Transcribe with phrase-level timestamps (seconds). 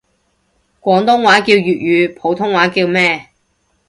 [0.81, 1.77] 廣東話叫粵
[2.11, 3.27] 語，普通話叫咩？